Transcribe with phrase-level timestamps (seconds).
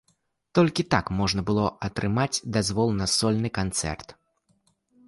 [0.59, 4.21] Толькі так можна было атрымаць дазвол на сольны канцэрт.